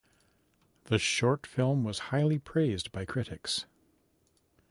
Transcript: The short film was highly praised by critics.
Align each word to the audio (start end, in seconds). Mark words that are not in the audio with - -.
The 0.85 0.97
short 0.97 1.45
film 1.45 1.83
was 1.83 1.99
highly 2.09 2.39
praised 2.39 2.91
by 2.91 3.05
critics. 3.05 3.67